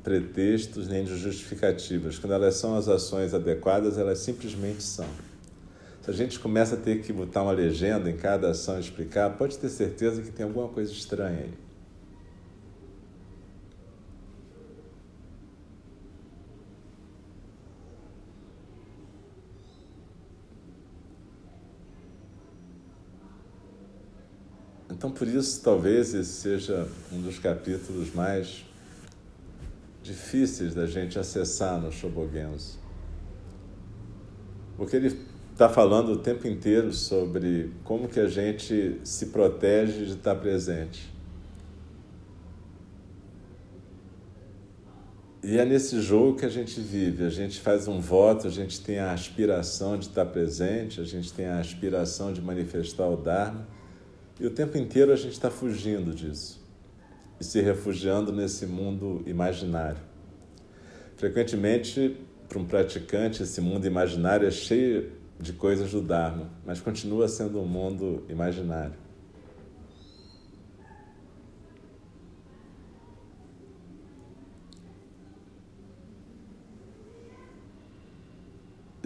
pretextos, 0.03 0.87
nem 0.87 1.03
de 1.03 1.17
justificativas. 1.17 2.19
Quando 2.19 2.33
elas 2.33 2.53
são 2.53 2.75
as 2.75 2.87
ações 2.87 3.33
adequadas, 3.33 3.97
elas 3.97 4.19
simplesmente 4.19 4.83
são. 4.83 5.07
Se 6.03 6.11
a 6.11 6.13
gente 6.13 6.39
começa 6.39 6.75
a 6.75 6.77
ter 6.77 7.01
que 7.01 7.11
botar 7.11 7.41
uma 7.41 7.51
legenda 7.51 8.07
em 8.11 8.15
cada 8.15 8.51
ação 8.51 8.77
e 8.77 8.81
explicar, 8.81 9.35
pode 9.37 9.57
ter 9.57 9.69
certeza 9.69 10.21
que 10.21 10.31
tem 10.31 10.45
alguma 10.45 10.67
coisa 10.67 10.91
estranha 10.91 11.39
aí. 11.39 11.66
Então, 24.97 25.11
por 25.11 25.27
isso, 25.27 25.61
talvez 25.61 26.15
esse 26.15 26.41
seja 26.41 26.87
um 27.13 27.21
dos 27.21 27.37
capítulos 27.37 28.11
mais 28.15 28.65
difíceis 30.01 30.73
da 30.73 30.87
gente 30.87 31.19
acessar 31.19 31.79
no 31.79 31.91
Shobogenzo. 31.91 32.79
Porque 34.75 34.95
ele 34.95 35.15
está 35.51 35.69
falando 35.69 36.13
o 36.13 36.17
tempo 36.17 36.47
inteiro 36.47 36.91
sobre 36.91 37.71
como 37.83 38.07
que 38.07 38.19
a 38.19 38.27
gente 38.27 38.99
se 39.03 39.27
protege 39.27 40.03
de 40.03 40.13
estar 40.13 40.33
presente. 40.33 41.13
E 45.43 45.59
é 45.59 45.63
nesse 45.63 46.01
jogo 46.01 46.39
que 46.39 46.45
a 46.45 46.49
gente 46.49 46.81
vive. 46.81 47.23
A 47.23 47.29
gente 47.29 47.61
faz 47.61 47.87
um 47.87 48.01
voto, 48.01 48.47
a 48.47 48.49
gente 48.49 48.81
tem 48.81 48.97
a 48.97 49.11
aspiração 49.11 49.95
de 49.95 50.07
estar 50.07 50.25
presente, 50.25 50.99
a 50.99 51.05
gente 51.05 51.31
tem 51.31 51.45
a 51.45 51.59
aspiração 51.59 52.33
de 52.33 52.41
manifestar 52.41 53.07
o 53.07 53.15
Dharma. 53.15 53.76
E 54.39 54.45
o 54.45 54.51
tempo 54.51 54.77
inteiro 54.77 55.11
a 55.11 55.15
gente 55.15 55.33
está 55.33 55.49
fugindo 55.49 56.13
disso 56.13 56.63
e 57.39 57.43
se 57.43 57.61
refugiando 57.61 58.31
nesse 58.31 58.65
mundo 58.65 59.23
imaginário. 59.25 59.99
Frequentemente, 61.15 62.15
para 62.47 62.59
um 62.59 62.65
praticante, 62.65 63.43
esse 63.43 63.59
mundo 63.59 63.87
imaginário 63.87 64.47
é 64.47 64.51
cheio 64.51 65.11
de 65.39 65.53
coisas 65.53 65.91
do 65.91 66.01
Dharma, 66.01 66.49
mas 66.65 66.79
continua 66.79 67.27
sendo 67.27 67.59
um 67.59 67.65
mundo 67.65 68.23
imaginário. 68.29 69.06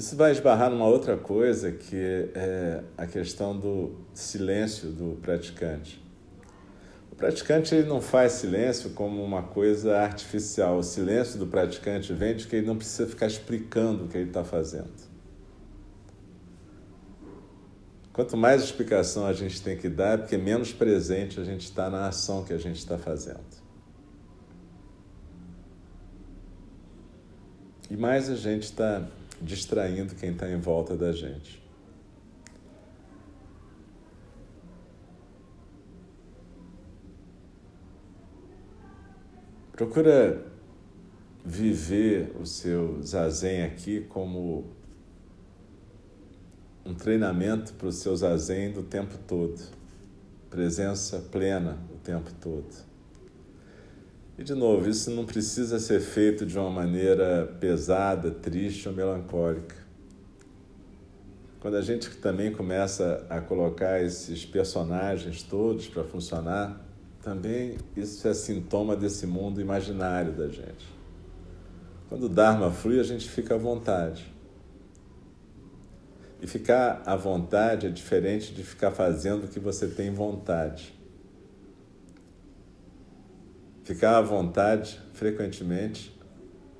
Isso 0.01 0.15
vai 0.15 0.31
esbarrar 0.31 0.71
numa 0.71 0.87
outra 0.87 1.15
coisa 1.15 1.71
que 1.71 1.95
é 2.33 2.83
a 2.97 3.05
questão 3.05 3.55
do 3.55 3.99
silêncio 4.15 4.89
do 4.89 5.19
praticante. 5.21 6.03
O 7.11 7.15
praticante 7.15 7.75
ele 7.75 7.87
não 7.87 8.01
faz 8.01 8.31
silêncio 8.31 8.89
como 8.95 9.23
uma 9.23 9.43
coisa 9.43 9.99
artificial. 9.99 10.79
O 10.79 10.81
silêncio 10.81 11.37
do 11.37 11.45
praticante 11.45 12.11
vem 12.13 12.35
de 12.35 12.47
que 12.47 12.55
ele 12.55 12.65
não 12.65 12.75
precisa 12.77 13.07
ficar 13.07 13.27
explicando 13.27 14.05
o 14.05 14.07
que 14.07 14.17
ele 14.17 14.29
está 14.29 14.43
fazendo. 14.43 14.89
Quanto 18.11 18.35
mais 18.35 18.63
explicação 18.63 19.27
a 19.27 19.33
gente 19.33 19.61
tem 19.61 19.77
que 19.77 19.87
dar, 19.87 20.15
é 20.15 20.17
porque 20.17 20.35
menos 20.35 20.73
presente 20.73 21.39
a 21.39 21.43
gente 21.43 21.65
está 21.65 21.91
na 21.91 22.07
ação 22.07 22.43
que 22.43 22.53
a 22.53 22.57
gente 22.57 22.79
está 22.79 22.97
fazendo. 22.97 23.61
E 27.87 27.95
mais 27.95 28.31
a 28.31 28.35
gente 28.35 28.63
está 28.63 29.07
distraindo 29.41 30.15
quem 30.15 30.31
está 30.31 30.49
em 30.49 30.59
volta 30.59 30.95
da 30.95 31.11
gente. 31.11 31.61
Procura 39.73 40.45
viver 41.43 42.35
o 42.39 42.45
seu 42.45 43.01
zazen 43.01 43.63
aqui 43.63 44.01
como 44.01 44.65
um 46.85 46.93
treinamento 46.93 47.73
para 47.73 47.87
o 47.87 47.91
seu 47.91 48.15
zazen 48.15 48.71
do 48.71 48.83
tempo 48.83 49.17
todo, 49.27 49.59
presença 50.49 51.19
plena 51.31 51.79
o 51.91 51.97
tempo 51.97 52.31
todo. 52.39 52.90
E 54.41 54.43
de 54.43 54.55
novo, 54.55 54.89
isso 54.89 55.11
não 55.11 55.23
precisa 55.23 55.77
ser 55.77 55.99
feito 55.99 56.47
de 56.47 56.57
uma 56.57 56.71
maneira 56.71 57.45
pesada, 57.59 58.31
triste 58.31 58.89
ou 58.89 58.95
melancólica. 58.95 59.75
Quando 61.59 61.77
a 61.77 61.81
gente 61.83 62.09
também 62.17 62.51
começa 62.51 63.23
a 63.29 63.39
colocar 63.39 64.01
esses 64.01 64.43
personagens 64.43 65.43
todos 65.43 65.87
para 65.87 66.03
funcionar, 66.03 66.83
também 67.21 67.77
isso 67.95 68.27
é 68.27 68.33
sintoma 68.33 68.95
desse 68.95 69.27
mundo 69.27 69.61
imaginário 69.61 70.31
da 70.31 70.47
gente. 70.47 70.87
Quando 72.09 72.23
o 72.23 72.29
Dharma 72.29 72.71
flui, 72.71 72.99
a 72.99 73.03
gente 73.03 73.29
fica 73.29 73.53
à 73.53 73.57
vontade. 73.59 74.25
E 76.41 76.47
ficar 76.47 77.03
à 77.05 77.15
vontade 77.15 77.85
é 77.85 77.91
diferente 77.91 78.55
de 78.55 78.63
ficar 78.63 78.89
fazendo 78.89 79.43
o 79.43 79.47
que 79.47 79.59
você 79.59 79.87
tem 79.87 80.11
vontade. 80.11 80.99
Ficar 83.91 84.19
à 84.19 84.21
vontade, 84.21 85.01
frequentemente, 85.11 86.17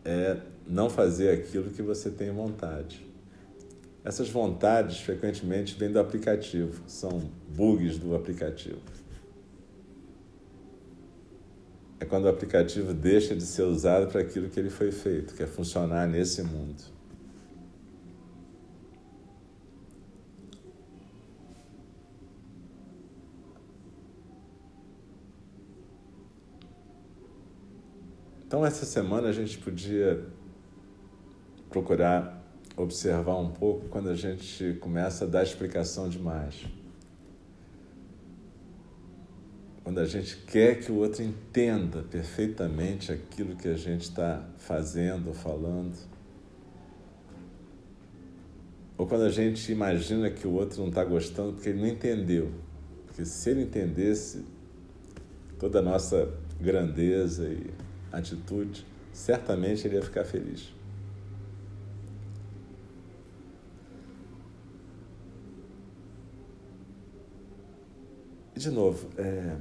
é 0.06 0.38
não 0.65 0.89
fazer 0.89 1.30
aquilo 1.32 1.69
que 1.69 1.82
você 1.82 2.10
tem 2.10 2.32
vontade. 2.32 3.06
Essas 4.02 4.30
vontades, 4.30 5.02
frequentemente, 5.02 5.76
vêm 5.78 5.91
do 5.91 6.00
aplicativo, 6.00 6.82
são 6.88 7.30
bugs 7.50 7.97
do 7.97 8.15
aplicativo. 8.15 8.80
É 12.00 12.06
quando 12.06 12.24
o 12.24 12.30
aplicativo 12.30 12.93
deixa 12.93 13.36
de 13.36 13.43
ser 13.43 13.63
usado 13.63 14.10
para 14.10 14.21
aquilo 14.21 14.47
que 14.47 14.58
ele 14.58 14.69
foi 14.69 14.93
feito, 14.93 15.34
que 15.36 15.43
é 15.43 15.47
funcionar 15.47 16.08
nesse 16.08 16.41
mundo. 16.41 16.82
Então, 28.52 28.66
essa 28.66 28.86
semana 28.86 29.30
a 29.30 29.32
gente 29.32 29.58
podia 29.60 30.26
procurar 31.70 32.46
observar 32.76 33.38
um 33.38 33.50
pouco 33.50 33.88
quando 33.88 34.10
a 34.10 34.14
gente 34.14 34.74
começa 34.82 35.24
a 35.24 35.28
dar 35.30 35.42
explicação 35.42 36.10
demais. 36.10 36.66
Quando 39.86 40.00
a 40.00 40.06
gente 40.06 40.36
quer 40.36 40.82
que 40.82 40.92
o 40.92 40.96
outro 40.96 41.24
entenda 41.24 42.04
perfeitamente 42.04 43.10
aquilo 43.10 43.56
que 43.56 43.70
a 43.70 43.78
gente 43.78 44.02
está 44.02 44.46
fazendo 44.58 45.34
falando. 45.34 45.98
Ou 48.98 49.08
quando 49.08 49.24
a 49.24 49.32
gente 49.32 49.72
imagina 49.72 50.30
que 50.30 50.46
o 50.46 50.52
outro 50.52 50.82
não 50.82 50.90
está 50.90 51.06
gostando 51.06 51.54
porque 51.54 51.70
ele 51.70 51.80
não 51.80 51.88
entendeu. 51.88 52.52
Porque 53.06 53.24
se 53.24 53.50
ele 53.50 53.62
entendesse 53.62 54.44
toda 55.58 55.80
a 55.80 55.82
nossa 55.82 56.30
grandeza 56.60 57.48
e 57.48 57.91
atitude, 58.12 58.86
certamente 59.13 59.88
ele 59.88 59.95
ia 59.95 60.02
ficar 60.02 60.24
feliz. 60.24 60.74
E 68.56 68.60
de 68.60 68.69
novo, 68.69 69.08
é, 69.17 69.58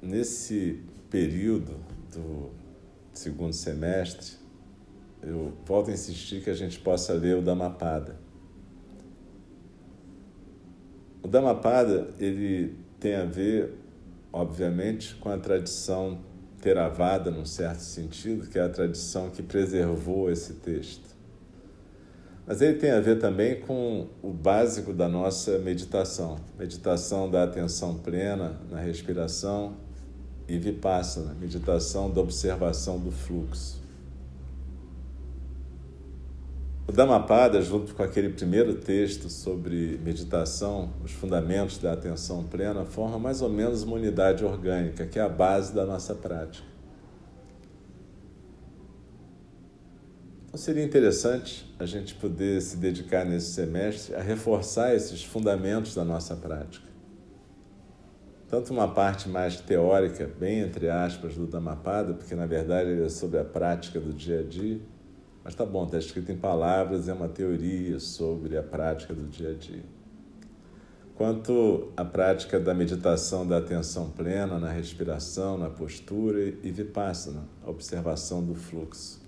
nesse 0.00 0.82
período 1.10 1.76
do 2.12 2.50
segundo 3.12 3.52
semestre, 3.52 4.36
eu 5.22 5.52
volto 5.64 5.90
a 5.90 5.94
insistir 5.94 6.42
que 6.42 6.50
a 6.50 6.54
gente 6.54 6.78
possa 6.78 7.14
ler 7.14 7.36
o 7.36 7.42
Dhammapada. 7.42 8.16
O 11.22 11.28
Dhammapada, 11.28 12.12
ele 12.18 12.76
tem 13.00 13.14
a 13.14 13.24
ver, 13.24 13.72
obviamente, 14.32 15.14
com 15.14 15.30
a 15.30 15.38
tradição 15.38 16.20
Theravada, 16.64 17.30
num 17.30 17.44
certo 17.44 17.80
sentido, 17.80 18.48
que 18.48 18.58
é 18.58 18.62
a 18.62 18.70
tradição 18.70 19.28
que 19.28 19.42
preservou 19.42 20.30
esse 20.30 20.54
texto. 20.54 21.14
Mas 22.46 22.62
ele 22.62 22.78
tem 22.78 22.90
a 22.90 23.00
ver 23.00 23.18
também 23.18 23.60
com 23.60 24.08
o 24.22 24.30
básico 24.30 24.94
da 24.94 25.06
nossa 25.06 25.58
meditação. 25.58 26.38
Meditação 26.58 27.30
da 27.30 27.44
atenção 27.44 27.98
plena 27.98 28.58
na 28.70 28.80
respiração 28.80 29.76
e 30.48 30.58
vipassana, 30.58 31.34
meditação 31.38 32.10
da 32.10 32.22
observação 32.22 32.98
do 32.98 33.12
fluxo. 33.12 33.83
O 36.86 36.92
Dhammapada, 36.92 37.62
junto 37.62 37.94
com 37.94 38.02
aquele 38.02 38.28
primeiro 38.28 38.74
texto 38.74 39.30
sobre 39.30 39.98
meditação, 40.04 40.92
os 41.02 41.12
fundamentos 41.12 41.78
da 41.78 41.94
atenção 41.94 42.44
plena, 42.44 42.84
forma 42.84 43.18
mais 43.18 43.40
ou 43.40 43.48
menos 43.48 43.82
uma 43.82 43.96
unidade 43.96 44.44
orgânica, 44.44 45.06
que 45.06 45.18
é 45.18 45.22
a 45.22 45.28
base 45.28 45.74
da 45.74 45.86
nossa 45.86 46.14
prática. 46.14 46.66
Então 50.46 50.58
seria 50.58 50.84
interessante 50.84 51.74
a 51.78 51.86
gente 51.86 52.14
poder 52.14 52.60
se 52.60 52.76
dedicar 52.76 53.24
nesse 53.24 53.52
semestre 53.52 54.14
a 54.14 54.20
reforçar 54.20 54.94
esses 54.94 55.24
fundamentos 55.24 55.94
da 55.94 56.04
nossa 56.04 56.36
prática. 56.36 56.86
Tanto 58.48 58.72
uma 58.72 58.86
parte 58.86 59.28
mais 59.28 59.58
teórica, 59.58 60.30
bem 60.38 60.60
entre 60.60 60.90
aspas, 60.90 61.34
do 61.34 61.46
Dhammapada, 61.46 62.12
porque 62.12 62.34
na 62.34 62.46
verdade 62.46 62.90
ele 62.90 63.04
é 63.04 63.08
sobre 63.08 63.40
a 63.40 63.44
prática 63.44 63.98
do 63.98 64.12
dia 64.12 64.40
a 64.40 64.42
dia, 64.42 64.80
mas 65.44 65.54
tá 65.54 65.66
bom, 65.66 65.84
está 65.84 65.98
escrito 65.98 66.32
em 66.32 66.36
palavras, 66.38 67.06
é 67.06 67.12
uma 67.12 67.28
teoria 67.28 68.00
sobre 68.00 68.56
a 68.56 68.62
prática 68.62 69.12
do 69.12 69.24
dia 69.24 69.50
a 69.50 69.52
dia. 69.52 69.84
Quanto 71.14 71.92
à 71.96 72.04
prática 72.04 72.58
da 72.58 72.74
meditação 72.74 73.46
da 73.46 73.58
atenção 73.58 74.10
plena 74.10 74.58
na 74.58 74.70
respiração, 74.70 75.58
na 75.58 75.68
postura 75.68 76.40
e 76.40 76.70
vipassana, 76.72 77.44
a 77.64 77.70
observação 77.70 78.42
do 78.42 78.54
fluxo. 78.54 79.22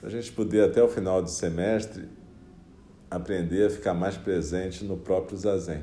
Para 0.00 0.08
a 0.08 0.12
gente 0.12 0.32
poder, 0.32 0.64
até 0.64 0.82
o 0.82 0.88
final 0.88 1.22
do 1.22 1.30
semestre, 1.30 2.08
aprender 3.10 3.66
a 3.66 3.70
ficar 3.70 3.94
mais 3.94 4.16
presente 4.16 4.84
no 4.84 4.96
próprio 4.96 5.36
zazen. 5.36 5.82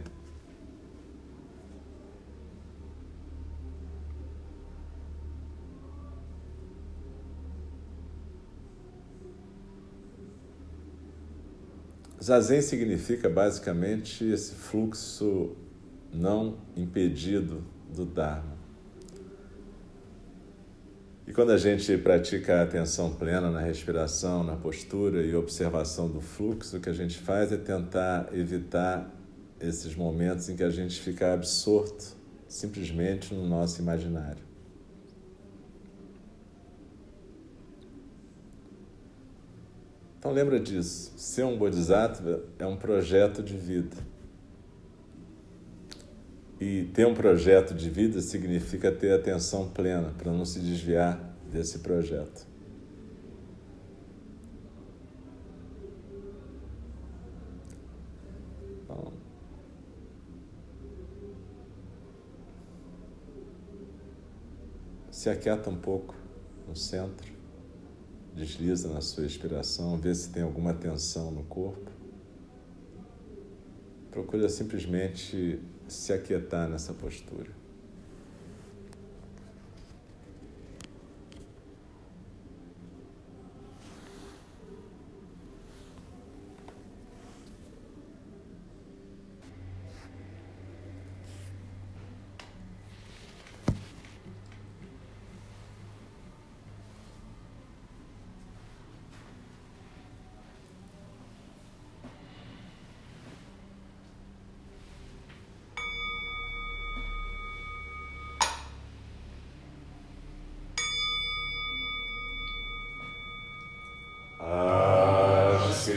Zazen 12.24 12.62
significa 12.62 13.30
basicamente 13.30 14.24
esse 14.24 14.56
fluxo 14.56 15.58
não 16.14 16.56
impedido 16.74 17.66
do 17.94 18.06
Dharma. 18.06 18.56
E 21.28 21.34
quando 21.34 21.52
a 21.52 21.58
gente 21.58 21.98
pratica 21.98 22.60
a 22.60 22.64
atenção 22.64 23.14
plena 23.14 23.52
na 23.52 23.60
respiração, 23.60 24.42
na 24.42 24.56
postura 24.56 25.22
e 25.22 25.36
observação 25.36 26.10
do 26.10 26.22
fluxo, 26.22 26.78
o 26.78 26.80
que 26.80 26.90
a 26.90 26.94
gente 26.94 27.18
faz 27.18 27.52
é 27.52 27.58
tentar 27.58 28.30
evitar 28.32 29.14
esses 29.60 29.94
momentos 29.94 30.48
em 30.48 30.56
que 30.56 30.64
a 30.64 30.70
gente 30.70 31.02
fica 31.02 31.34
absorto 31.34 32.16
simplesmente 32.48 33.34
no 33.34 33.46
nosso 33.46 33.82
imaginário. 33.82 34.53
Então 40.24 40.32
lembra 40.32 40.58
disso. 40.58 41.12
Ser 41.18 41.44
um 41.44 41.58
Bodhisattva 41.58 42.46
é 42.58 42.66
um 42.66 42.78
projeto 42.78 43.44
de 43.44 43.58
vida. 43.58 43.98
E 46.62 46.86
ter 46.94 47.06
um 47.06 47.14
projeto 47.14 47.74
de 47.74 47.90
vida 47.90 48.22
significa 48.22 48.90
ter 48.90 49.12
atenção 49.12 49.68
plena 49.68 50.14
para 50.18 50.32
não 50.32 50.46
se 50.46 50.62
desviar 50.62 51.20
desse 51.52 51.80
projeto. 51.80 52.48
Então, 58.82 59.12
se 65.12 65.30
aquieta 65.30 65.70
um 65.70 65.76
pouco 65.76 66.16
no 66.66 66.78
centro. 66.78 67.33
Desliza 68.36 68.90
na 68.90 69.02
sua 69.02 69.26
expiração, 69.26 69.98
vê 69.98 70.14
se 70.14 70.30
tem 70.30 70.42
alguma 70.42 70.74
tensão 70.74 71.32
no 71.32 71.44
corpo. 71.44 71.92
Procura 74.10 74.50
simplesmente 74.50 75.60
se 75.88 76.14
aquietar 76.14 76.70
nessa 76.70 76.94
postura. 76.94 77.63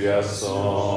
pregações. 0.07 0.96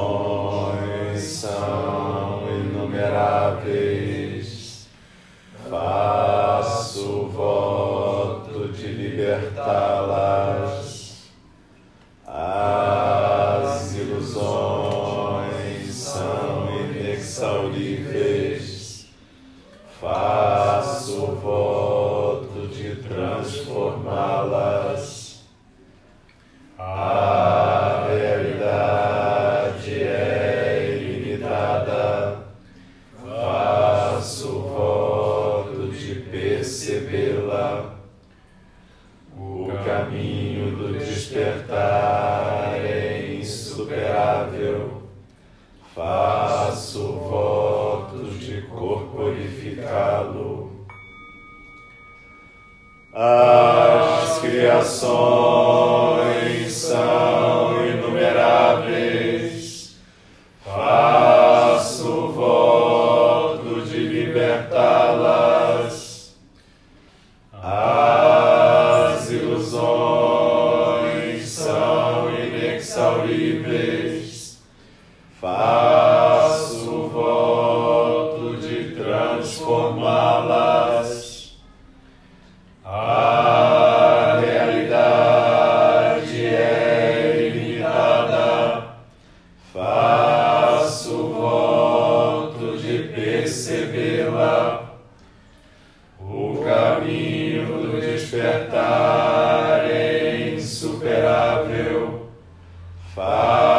só. 54.90 55.39
Father. 103.14 103.69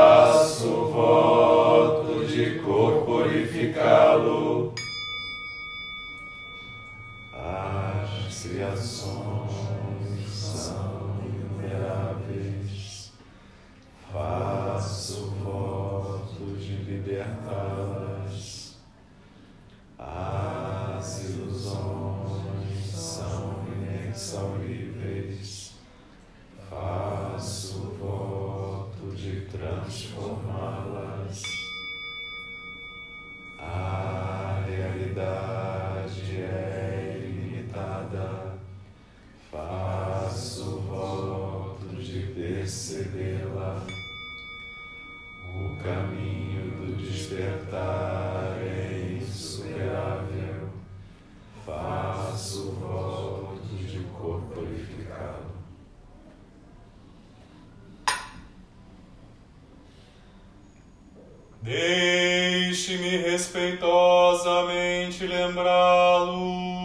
Deixe-me 61.61 63.17
respeitosamente 63.17 65.27
lembrá-los. 65.27 66.81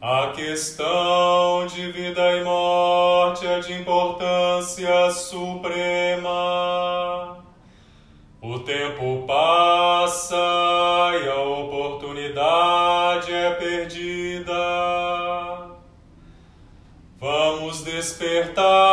A 0.00 0.28
questão 0.28 1.66
de 1.66 1.92
vida 1.92 2.38
e 2.38 2.42
morte 2.42 3.46
é 3.46 3.60
de 3.60 3.74
importância 3.74 5.10
suprema. 5.10 6.30
O 8.40 8.60
tempo 8.60 9.26
passa 9.26 10.38
e 11.22 11.28
a 11.28 11.42
oportunidade 11.42 13.30
é 13.30 13.50
perdida. 13.50 14.54
Vamos 17.18 17.84
despertar 17.84 18.89